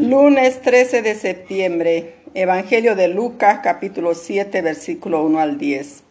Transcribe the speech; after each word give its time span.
Lunes 0.00 0.62
13 0.62 1.02
de 1.02 1.16
septiembre, 1.16 2.14
Evangelio 2.32 2.94
de 2.94 3.08
Lucas 3.08 3.58
capítulo 3.64 4.14
7 4.14 4.62
versículo 4.62 5.24
1 5.24 5.40
al 5.40 5.58
10. 5.58 6.04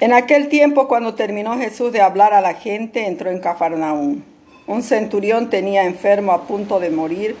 En 0.00 0.12
aquel 0.12 0.50
tiempo 0.50 0.86
cuando 0.86 1.14
terminó 1.14 1.56
Jesús 1.56 1.92
de 1.92 2.02
hablar 2.02 2.34
a 2.34 2.42
la 2.42 2.52
gente, 2.52 3.06
entró 3.06 3.30
en 3.30 3.40
Cafarnaúm. 3.40 4.20
Un 4.66 4.82
centurión 4.82 5.48
tenía 5.48 5.84
enfermo 5.84 6.32
a 6.32 6.46
punto 6.46 6.78
de 6.78 6.90
morir 6.90 7.36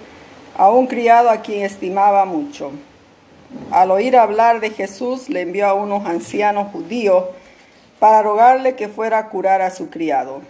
a 0.56 0.70
un 0.70 0.86
criado 0.86 1.28
a 1.28 1.42
quien 1.42 1.62
estimaba 1.62 2.24
mucho. 2.24 2.70
Al 3.70 3.90
oír 3.90 4.16
hablar 4.16 4.60
de 4.60 4.70
Jesús, 4.70 5.28
le 5.28 5.42
envió 5.42 5.66
a 5.66 5.74
unos 5.74 6.06
ancianos 6.06 6.72
judíos 6.72 7.22
para 7.98 8.22
rogarle 8.22 8.76
que 8.76 8.88
fuera 8.88 9.18
a 9.18 9.28
curar 9.28 9.60
a 9.60 9.70
su 9.70 9.90
criado. 9.90 10.40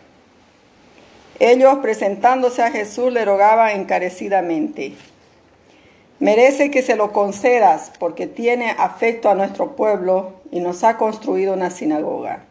Ellos, 1.39 1.79
presentándose 1.83 2.63
a 2.63 2.71
Jesús, 2.71 3.13
le 3.13 3.25
rogaban 3.25 3.79
encarecidamente, 3.79 4.95
merece 6.19 6.71
que 6.71 6.83
se 6.83 6.97
lo 6.97 7.13
concedas 7.13 7.93
porque 7.99 8.27
tiene 8.27 8.71
afecto 8.71 9.29
a 9.29 9.35
nuestro 9.35 9.77
pueblo 9.77 10.33
y 10.51 10.61
nos 10.61 10.83
ha 10.83 10.97
construido 10.97 11.53
una 11.53 11.71
sinagoga. 11.71 12.45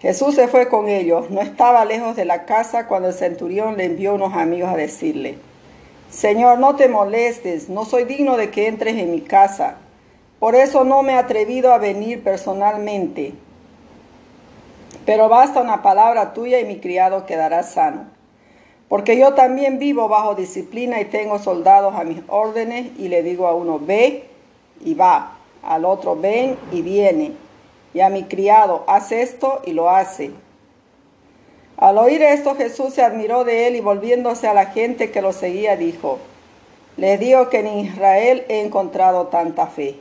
Jesús 0.00 0.34
se 0.34 0.48
fue 0.48 0.68
con 0.68 0.88
ellos, 0.88 1.30
no 1.30 1.40
estaba 1.40 1.84
lejos 1.86 2.16
de 2.16 2.26
la 2.26 2.44
casa 2.44 2.86
cuando 2.86 3.08
el 3.08 3.14
centurión 3.14 3.76
le 3.76 3.84
envió 3.84 4.14
unos 4.14 4.34
amigos 4.34 4.70
a 4.70 4.76
decirle, 4.76 5.38
Señor, 6.10 6.58
no 6.58 6.76
te 6.76 6.88
molestes, 6.88 7.70
no 7.70 7.86
soy 7.86 8.04
digno 8.04 8.36
de 8.36 8.50
que 8.50 8.66
entres 8.66 8.96
en 8.96 9.10
mi 9.10 9.22
casa, 9.22 9.76
por 10.38 10.54
eso 10.54 10.84
no 10.84 11.02
me 11.02 11.12
he 11.12 11.16
atrevido 11.16 11.72
a 11.72 11.78
venir 11.78 12.22
personalmente 12.22 13.32
pero 15.04 15.28
basta 15.28 15.60
una 15.60 15.82
palabra 15.82 16.32
tuya 16.32 16.60
y 16.60 16.64
mi 16.64 16.78
criado 16.78 17.26
quedará 17.26 17.62
sano. 17.62 18.04
Porque 18.88 19.18
yo 19.18 19.34
también 19.34 19.78
vivo 19.78 20.08
bajo 20.08 20.34
disciplina 20.34 21.00
y 21.00 21.06
tengo 21.06 21.38
soldados 21.38 21.94
a 21.94 22.04
mis 22.04 22.20
órdenes 22.28 22.90
y 22.98 23.08
le 23.08 23.22
digo 23.22 23.46
a 23.46 23.54
uno, 23.54 23.78
ve 23.78 24.28
y 24.84 24.94
va, 24.94 25.38
al 25.62 25.84
otro, 25.84 26.16
ven 26.16 26.58
y 26.72 26.82
viene, 26.82 27.32
y 27.94 28.00
a 28.00 28.10
mi 28.10 28.24
criado, 28.24 28.84
haz 28.86 29.12
esto 29.12 29.62
y 29.64 29.72
lo 29.72 29.88
hace. 29.90 30.32
Al 31.78 31.98
oír 31.98 32.22
esto 32.22 32.54
Jesús 32.54 32.94
se 32.94 33.02
admiró 33.02 33.44
de 33.44 33.66
él 33.66 33.76
y 33.76 33.80
volviéndose 33.80 34.46
a 34.46 34.54
la 34.54 34.66
gente 34.66 35.10
que 35.10 35.22
lo 35.22 35.32
seguía 35.32 35.76
dijo, 35.76 36.18
les 36.96 37.18
digo 37.18 37.48
que 37.48 37.60
en 37.60 37.78
Israel 37.78 38.44
he 38.48 38.60
encontrado 38.60 39.28
tanta 39.28 39.66
fe. 39.66 39.96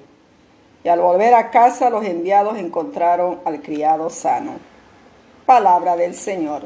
Y 0.83 0.89
al 0.89 0.99
volver 0.99 1.33
a 1.33 1.49
casa 1.51 1.89
los 1.89 2.05
enviados 2.05 2.57
encontraron 2.57 3.39
al 3.45 3.61
criado 3.61 4.09
sano. 4.09 4.70
Palabra 5.51 5.97
del 5.97 6.15
Señor. 6.15 6.61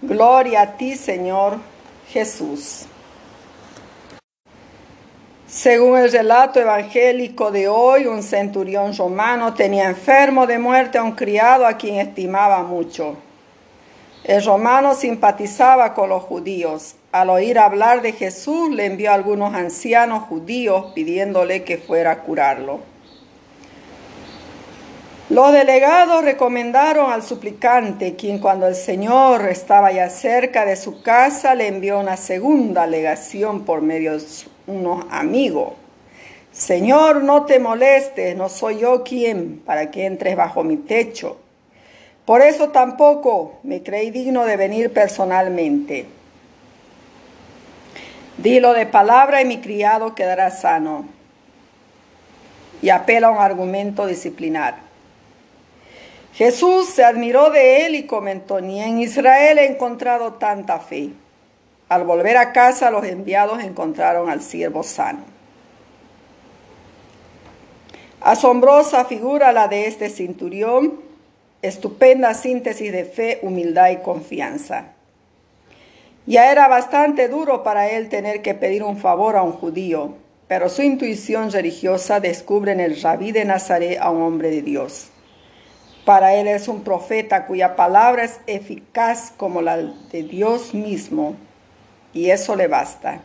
Gloria 0.00 0.60
a 0.60 0.76
ti, 0.76 0.94
Señor 0.94 1.58
Jesús. 2.08 2.86
Según 5.48 5.98
el 5.98 6.12
relato 6.12 6.60
evangélico 6.60 7.50
de 7.50 7.66
hoy, 7.66 8.06
un 8.06 8.22
centurión 8.22 8.96
romano 8.96 9.54
tenía 9.54 9.88
enfermo 9.88 10.46
de 10.46 10.60
muerte 10.60 10.98
a 10.98 11.02
un 11.02 11.16
criado 11.16 11.66
a 11.66 11.72
quien 11.72 11.96
estimaba 11.96 12.62
mucho. 12.62 13.16
El 14.22 14.44
romano 14.44 14.94
simpatizaba 14.94 15.92
con 15.92 16.10
los 16.10 16.22
judíos. 16.22 16.94
Al 17.10 17.28
oír 17.28 17.58
hablar 17.58 18.02
de 18.02 18.12
Jesús, 18.12 18.70
le 18.70 18.86
envió 18.86 19.10
a 19.10 19.14
algunos 19.14 19.52
ancianos 19.52 20.28
judíos 20.28 20.92
pidiéndole 20.94 21.64
que 21.64 21.76
fuera 21.76 22.12
a 22.12 22.18
curarlo. 22.20 22.89
Los 25.30 25.52
delegados 25.52 26.24
recomendaron 26.24 27.12
al 27.12 27.22
suplicante, 27.22 28.16
quien 28.16 28.40
cuando 28.40 28.66
el 28.66 28.74
Señor 28.74 29.48
estaba 29.48 29.92
ya 29.92 30.10
cerca 30.10 30.64
de 30.66 30.74
su 30.74 31.02
casa 31.02 31.54
le 31.54 31.68
envió 31.68 32.00
una 32.00 32.16
segunda 32.16 32.82
alegación 32.82 33.64
por 33.64 33.80
medio 33.80 34.18
de 34.18 34.24
unos 34.66 35.04
amigos. 35.08 35.74
Señor, 36.50 37.22
no 37.22 37.44
te 37.44 37.60
molestes, 37.60 38.36
no 38.36 38.48
soy 38.48 38.80
yo 38.80 39.04
quien 39.04 39.60
para 39.60 39.92
que 39.92 40.04
entres 40.04 40.34
bajo 40.34 40.64
mi 40.64 40.76
techo. 40.76 41.36
Por 42.24 42.42
eso 42.42 42.70
tampoco 42.70 43.60
me 43.62 43.84
creí 43.84 44.10
digno 44.10 44.44
de 44.44 44.56
venir 44.56 44.92
personalmente. 44.92 46.06
Dilo 48.36 48.72
de 48.72 48.86
palabra 48.86 49.42
y 49.42 49.44
mi 49.44 49.58
criado 49.60 50.12
quedará 50.16 50.50
sano. 50.50 51.04
Y 52.82 52.90
apela 52.90 53.28
a 53.28 53.30
un 53.30 53.38
argumento 53.38 54.08
disciplinar. 54.08 54.89
Jesús 56.34 56.86
se 56.86 57.04
admiró 57.04 57.50
de 57.50 57.86
él 57.86 57.94
y 57.94 58.06
comentó, 58.06 58.60
ni 58.60 58.80
en 58.80 59.00
Israel 59.00 59.58
he 59.58 59.66
encontrado 59.66 60.34
tanta 60.34 60.78
fe. 60.78 61.10
Al 61.88 62.04
volver 62.04 62.36
a 62.36 62.52
casa 62.52 62.90
los 62.90 63.04
enviados 63.04 63.62
encontraron 63.62 64.30
al 64.30 64.42
siervo 64.42 64.82
sano. 64.82 65.24
Asombrosa 68.20 69.04
figura 69.06 69.50
la 69.50 69.66
de 69.66 69.86
este 69.86 70.08
cinturión, 70.08 71.00
estupenda 71.62 72.34
síntesis 72.34 72.92
de 72.92 73.04
fe, 73.04 73.40
humildad 73.42 73.90
y 73.90 73.96
confianza. 73.96 74.92
Ya 76.26 76.52
era 76.52 76.68
bastante 76.68 77.28
duro 77.28 77.62
para 77.62 77.88
él 77.88 78.08
tener 78.08 78.40
que 78.40 78.54
pedir 78.54 78.82
un 78.82 78.98
favor 78.98 79.36
a 79.36 79.42
un 79.42 79.52
judío, 79.52 80.14
pero 80.48 80.68
su 80.68 80.82
intuición 80.82 81.50
religiosa 81.50 82.20
descubre 82.20 82.72
en 82.72 82.80
el 82.80 83.00
rabí 83.00 83.32
de 83.32 83.44
Nazaret 83.44 83.98
a 84.00 84.10
un 84.10 84.22
hombre 84.22 84.50
de 84.50 84.62
Dios. 84.62 85.09
Para 86.04 86.34
él 86.34 86.48
es 86.48 86.68
un 86.68 86.82
profeta 86.82 87.46
cuya 87.46 87.76
palabra 87.76 88.24
es 88.24 88.40
eficaz 88.46 89.32
como 89.36 89.60
la 89.60 89.76
de 89.76 90.22
Dios 90.22 90.74
mismo, 90.74 91.36
y 92.12 92.30
eso 92.30 92.56
le 92.56 92.66
basta. 92.66 93.20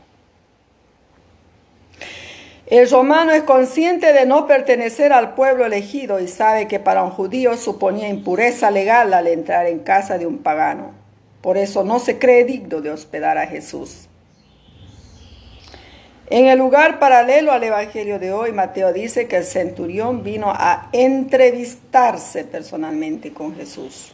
El 2.67 2.89
romano 2.89 3.31
es 3.31 3.43
consciente 3.43 4.11
de 4.11 4.25
no 4.25 4.47
pertenecer 4.47 5.13
al 5.13 5.35
pueblo 5.35 5.65
elegido 5.65 6.19
y 6.19 6.27
sabe 6.27 6.67
que 6.67 6.79
para 6.79 7.03
un 7.03 7.11
judío 7.11 7.57
suponía 7.57 8.09
impureza 8.09 8.71
legal 8.71 9.13
al 9.13 9.27
entrar 9.27 9.67
en 9.67 9.79
casa 9.79 10.17
de 10.17 10.25
un 10.25 10.39
pagano. 10.39 10.91
Por 11.41 11.57
eso 11.57 11.83
no 11.83 11.99
se 11.99 12.17
cree 12.17 12.43
digno 12.43 12.81
de 12.81 12.89
hospedar 12.89 13.37
a 13.37 13.45
Jesús. 13.45 14.09
En 16.27 16.47
el 16.47 16.57
lugar 16.57 16.97
paralelo 16.97 17.51
al 17.51 17.63
Evangelio 17.63 18.17
de 18.17 18.33
hoy, 18.33 18.51
Mateo 18.51 18.91
dice 18.91 19.27
que 19.27 19.37
el 19.37 19.43
centurión 19.43 20.23
vino 20.23 20.47
a 20.49 20.89
entrevistarse 20.91 22.45
personalmente 22.45 23.31
con 23.31 23.55
Jesús. 23.55 24.11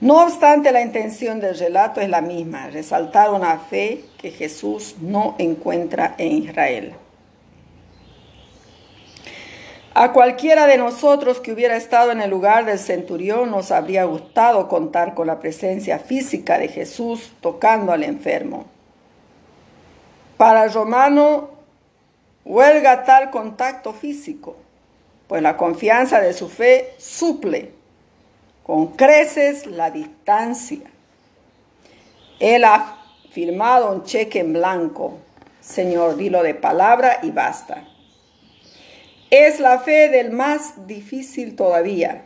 No 0.00 0.22
obstante, 0.22 0.70
la 0.70 0.82
intención 0.82 1.40
del 1.40 1.58
relato 1.58 2.00
es 2.00 2.08
la 2.08 2.20
misma, 2.20 2.68
resaltar 2.68 3.32
una 3.32 3.58
fe 3.58 4.04
que 4.18 4.30
Jesús 4.30 4.94
no 5.00 5.34
encuentra 5.38 6.14
en 6.18 6.32
Israel. 6.32 6.94
A 9.94 10.12
cualquiera 10.12 10.68
de 10.68 10.76
nosotros 10.76 11.40
que 11.40 11.50
hubiera 11.50 11.74
estado 11.76 12.12
en 12.12 12.20
el 12.20 12.30
lugar 12.30 12.64
del 12.66 12.78
centurión 12.78 13.50
nos 13.50 13.72
habría 13.72 14.04
gustado 14.04 14.68
contar 14.68 15.14
con 15.14 15.26
la 15.26 15.40
presencia 15.40 15.98
física 15.98 16.58
de 16.58 16.68
Jesús 16.68 17.32
tocando 17.40 17.90
al 17.90 18.04
enfermo. 18.04 18.75
Para 20.36 20.68
romano 20.68 21.50
huelga 22.44 23.04
tal 23.04 23.30
contacto 23.30 23.92
físico, 23.92 24.56
pues 25.28 25.42
la 25.42 25.56
confianza 25.56 26.20
de 26.20 26.32
su 26.32 26.48
fe 26.48 26.94
suple 26.98 27.72
con 28.62 28.88
creces 28.88 29.66
la 29.66 29.90
distancia. 29.90 30.90
Él 32.38 32.64
ha 32.64 32.98
firmado 33.30 33.92
un 33.92 34.04
cheque 34.04 34.40
en 34.40 34.52
blanco. 34.52 35.18
Señor, 35.60 36.16
dilo 36.16 36.42
de 36.42 36.54
palabra 36.54 37.20
y 37.22 37.30
basta. 37.30 37.88
Es 39.30 39.58
la 39.58 39.78
fe 39.78 40.08
del 40.08 40.30
más 40.30 40.86
difícil 40.86 41.56
todavía, 41.56 42.24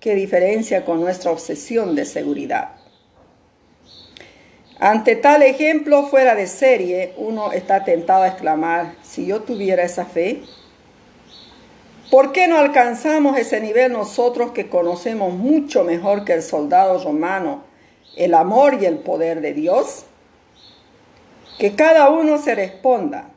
que 0.00 0.14
diferencia 0.14 0.84
con 0.84 1.00
nuestra 1.00 1.30
obsesión 1.30 1.94
de 1.94 2.04
seguridad. 2.04 2.81
Ante 4.84 5.14
tal 5.14 5.44
ejemplo 5.44 6.08
fuera 6.08 6.34
de 6.34 6.48
serie, 6.48 7.14
uno 7.16 7.52
está 7.52 7.84
tentado 7.84 8.24
a 8.24 8.26
exclamar, 8.26 8.96
si 9.00 9.24
yo 9.24 9.42
tuviera 9.42 9.84
esa 9.84 10.06
fe, 10.06 10.42
¿por 12.10 12.32
qué 12.32 12.48
no 12.48 12.58
alcanzamos 12.58 13.38
ese 13.38 13.60
nivel 13.60 13.92
nosotros 13.92 14.50
que 14.50 14.68
conocemos 14.68 15.32
mucho 15.34 15.84
mejor 15.84 16.24
que 16.24 16.32
el 16.32 16.42
soldado 16.42 17.00
romano 17.00 17.62
el 18.16 18.34
amor 18.34 18.78
y 18.82 18.86
el 18.86 18.98
poder 18.98 19.40
de 19.40 19.52
Dios? 19.52 20.04
Que 21.60 21.76
cada 21.76 22.10
uno 22.10 22.38
se 22.38 22.56
responda, 22.56 23.28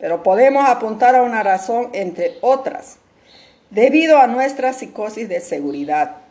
pero 0.00 0.24
podemos 0.24 0.68
apuntar 0.68 1.14
a 1.14 1.22
una 1.22 1.44
razón 1.44 1.90
entre 1.92 2.38
otras, 2.40 2.96
debido 3.70 4.18
a 4.18 4.26
nuestra 4.26 4.72
psicosis 4.72 5.28
de 5.28 5.38
seguridad. 5.38 6.23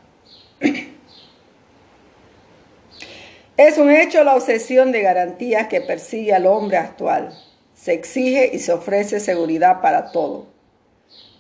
Es 3.65 3.77
un 3.77 3.89
hecho 3.89 4.25
la 4.25 4.36
obsesión 4.36 4.92
de 4.92 5.01
garantías 5.01 5.69
que 5.69 5.80
persigue 5.80 6.33
al 6.33 6.48
hombre 6.48 6.75
actual. 6.75 7.33
Se 7.74 7.94
exige 7.94 8.50
y 8.51 8.60
se 8.60 8.74
ofrece 8.74 9.21
seguridad 9.21 9.80
para 9.80 10.12
todo. 10.12 10.48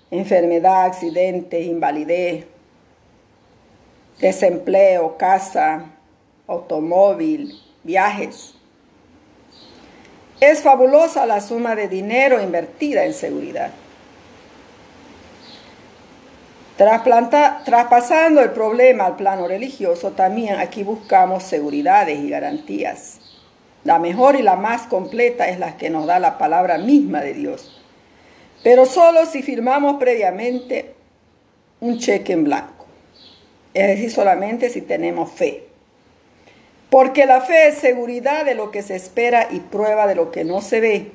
Enfermedad, 0.09 0.85
accidentes, 0.85 1.65
invalidez, 1.65 2.45
desempleo, 4.21 5.17
casa, 5.17 5.91
automóvil, 6.47 7.59
viajes. 7.83 8.55
Es 10.39 10.61
fabulosa 10.61 11.25
la 11.25 11.41
suma 11.41 11.75
de 11.75 11.89
dinero 11.89 12.41
invertida 12.41 13.03
en 13.03 13.13
seguridad. 13.13 13.73
Traspasando 17.65 18.41
el 18.41 18.51
problema 18.51 19.05
al 19.05 19.15
plano 19.15 19.47
religioso, 19.47 20.11
también 20.11 20.55
aquí 20.55 20.83
buscamos 20.83 21.43
seguridades 21.43 22.19
y 22.19 22.29
garantías. 22.29 23.19
La 23.83 23.99
mejor 23.99 24.35
y 24.35 24.41
la 24.41 24.55
más 24.55 24.83
completa 24.83 25.49
es 25.49 25.59
la 25.59 25.77
que 25.77 25.89
nos 25.89 26.05
da 26.05 26.19
la 26.19 26.37
palabra 26.37 26.77
misma 26.77 27.21
de 27.21 27.33
Dios. 27.33 27.81
Pero 28.63 28.85
solo 28.85 29.25
si 29.25 29.43
firmamos 29.43 29.95
previamente 29.99 30.93
un 31.81 31.99
cheque 31.99 32.33
en 32.33 32.45
blanco. 32.45 32.85
Es 33.73 33.87
decir, 33.87 34.11
solamente 34.11 34.69
si 34.69 34.81
tenemos 34.81 35.31
fe. 35.31 35.67
Porque 36.89 37.25
la 37.25 37.41
fe 37.41 37.69
es 37.69 37.75
seguridad 37.75 38.45
de 38.45 38.55
lo 38.55 38.71
que 38.71 38.83
se 38.83 38.95
espera 38.95 39.47
y 39.51 39.59
prueba 39.59 40.07
de 40.07 40.15
lo 40.15 40.31
que 40.31 40.43
no 40.43 40.61
se 40.61 40.79
ve. 40.79 41.11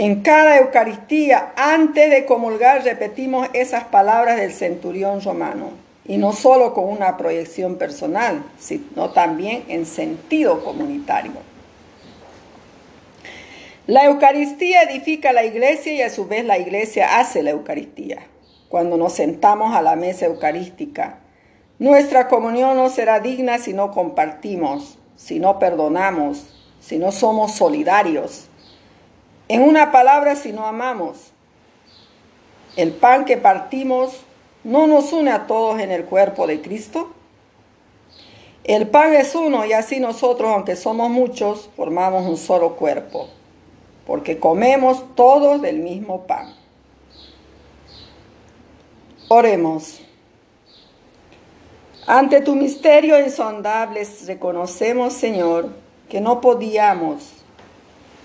En 0.00 0.22
cada 0.22 0.56
Eucaristía, 0.56 1.52
antes 1.56 2.08
de 2.08 2.24
comulgar, 2.24 2.82
repetimos 2.84 3.50
esas 3.52 3.84
palabras 3.84 4.38
del 4.38 4.50
centurión 4.50 5.20
romano. 5.20 5.72
Y 6.06 6.16
no 6.16 6.32
solo 6.32 6.72
con 6.72 6.86
una 6.88 7.18
proyección 7.18 7.76
personal, 7.76 8.42
sino 8.58 9.10
también 9.10 9.62
en 9.68 9.84
sentido 9.84 10.64
comunitario. 10.64 11.32
La 13.86 14.06
Eucaristía 14.06 14.84
edifica 14.84 15.34
la 15.34 15.44
iglesia 15.44 15.92
y 15.92 16.00
a 16.00 16.08
su 16.08 16.26
vez 16.26 16.46
la 16.46 16.56
iglesia 16.56 17.18
hace 17.18 17.42
la 17.42 17.50
Eucaristía. 17.50 18.20
Cuando 18.70 18.96
nos 18.96 19.12
sentamos 19.12 19.76
a 19.76 19.82
la 19.82 19.96
mesa 19.96 20.24
eucarística, 20.24 21.18
nuestra 21.78 22.26
comunión 22.28 22.74
no 22.74 22.88
será 22.88 23.20
digna 23.20 23.58
si 23.58 23.74
no 23.74 23.90
compartimos, 23.90 24.96
si 25.16 25.40
no 25.40 25.58
perdonamos, 25.58 26.46
si 26.80 26.96
no 26.96 27.12
somos 27.12 27.52
solidarios. 27.52 28.46
En 29.50 29.62
una 29.62 29.90
palabra, 29.90 30.36
si 30.36 30.52
no 30.52 30.64
amamos. 30.64 31.32
El 32.76 32.92
pan 32.92 33.24
que 33.24 33.36
partimos 33.36 34.20
no 34.62 34.86
nos 34.86 35.12
une 35.12 35.32
a 35.32 35.48
todos 35.48 35.80
en 35.80 35.90
el 35.90 36.04
cuerpo 36.04 36.46
de 36.46 36.62
Cristo. 36.62 37.10
El 38.62 38.86
pan 38.86 39.12
es 39.12 39.34
uno 39.34 39.64
y 39.64 39.72
así 39.72 39.98
nosotros, 39.98 40.52
aunque 40.52 40.76
somos 40.76 41.10
muchos, 41.10 41.68
formamos 41.76 42.28
un 42.28 42.36
solo 42.36 42.76
cuerpo, 42.76 43.28
porque 44.06 44.38
comemos 44.38 45.16
todos 45.16 45.60
del 45.60 45.80
mismo 45.80 46.28
pan. 46.28 46.54
Oremos. 49.26 50.00
Ante 52.06 52.40
tu 52.40 52.54
misterio 52.54 53.18
insondable 53.18 54.06
reconocemos, 54.28 55.12
Señor, 55.12 55.70
que 56.08 56.20
no 56.20 56.40
podíamos 56.40 57.39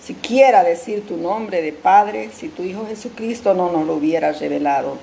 siquiera 0.06 0.64
decir 0.64 1.08
tu 1.08 1.18
nombre 1.18 1.64
de 1.64 1.74
Padre 1.74 2.30
si 2.32 2.48
tu 2.48 2.62
Hijo 2.62 2.86
Jesucristo 2.86 3.56
no 3.56 3.72
nos 3.72 3.88
lo 3.88 3.96
hubiera 3.96 4.32
revelado. 4.34 5.00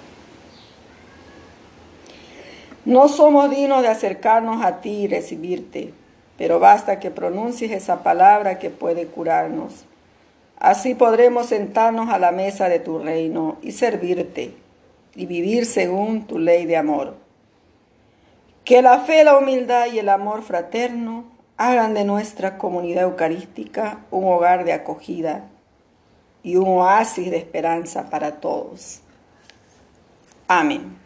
No 2.85 3.09
somos 3.09 3.51
dignos 3.51 3.83
de 3.83 3.89
acercarnos 3.89 4.65
a 4.65 4.81
ti 4.81 4.91
y 4.91 5.09
recibirte, 5.09 5.93
pero 6.39 6.61
basta 6.61 7.01
que 7.01 7.11
pronuncies 7.11 7.73
esa 7.73 8.05
palabra 8.05 8.61
que 8.61 8.71
puede 8.71 9.07
curarnos. 9.07 9.85
Así 10.59 10.95
podremos 10.95 11.47
sentarnos 11.47 12.09
a 12.11 12.21
la 12.21 12.31
mesa 12.31 12.69
de 12.69 12.79
tu 12.79 13.01
reino 13.01 13.59
y 13.61 13.73
servirte 13.73 14.55
y 15.17 15.27
vivir 15.27 15.67
según 15.67 16.29
tu 16.29 16.39
ley 16.39 16.65
de 16.65 16.77
amor. 16.77 17.17
Que 18.65 18.83
la 18.83 19.01
fe, 19.01 19.25
la 19.25 19.37
humildad 19.37 19.87
y 19.93 19.99
el 19.99 20.09
amor 20.09 20.43
fraterno 20.43 21.25
hagan 21.63 21.95
de 21.95 22.05
nuestra 22.05 22.59
comunidad 22.59 23.05
eucarística 23.05 24.01
un 24.11 24.25
hogar 24.25 24.65
de 24.65 24.73
acogida 24.73 25.45
y 26.43 26.57
un 26.57 26.67
oasis 26.67 27.31
de 27.31 27.37
esperanza 27.37 28.11
para 28.11 28.41
todos. 28.41 29.01
Amén. 30.49 30.97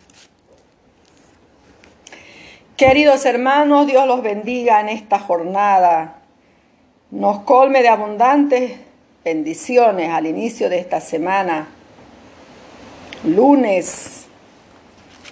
Queridos 2.75 3.27
hermanos, 3.27 3.87
Dios 3.87 4.07
los 4.07 4.23
bendiga 4.23 4.81
en 4.81 4.89
esta 4.89 5.19
jornada. 5.19 6.23
Nos 7.11 7.41
colme 7.41 7.83
de 7.83 7.89
abundantes 7.91 8.79
bendiciones 9.27 10.11
al 10.11 10.27
inicio 10.27 10.71
de 10.71 10.79
esta 10.79 11.03
semana. 11.03 11.69
Lunes, 13.25 14.27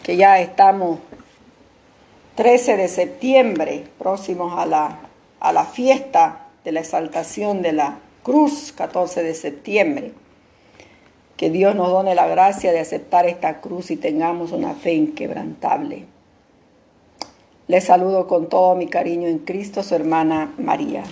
que 0.03 0.19
ya 0.19 0.39
estamos 0.39 0.99
13 2.35 2.77
de 2.77 2.89
septiembre, 2.89 3.85
próximos 3.99 4.59
a 4.59 4.67
la, 4.67 5.04
a 5.45 5.53
la 5.53 5.67
fiesta 5.67 6.47
de 6.65 6.73
la 6.73 6.81
exaltación 6.81 7.61
de 7.61 7.73
la 7.73 7.99
cruz, 8.23 8.73
14 8.75 9.23
de 9.23 9.35
septiembre. 9.35 10.13
Que 11.37 11.51
Dios 11.51 11.75
nos 11.75 11.91
done 11.91 12.15
la 12.15 12.27
gracia 12.27 12.73
de 12.73 12.81
aceptar 12.81 13.27
esta 13.27 13.61
cruz 13.61 13.91
y 13.91 13.97
tengamos 13.97 14.53
una 14.53 14.73
fe 14.73 14.95
inquebrantable. 14.95 16.07
Les 17.67 17.85
saludo 17.85 18.27
con 18.27 18.49
todo 18.49 18.75
mi 18.75 18.87
cariño 18.87 19.29
en 19.29 19.41
Cristo, 19.41 19.83
su 19.83 19.95
hermana 19.95 20.55
María. 20.57 21.03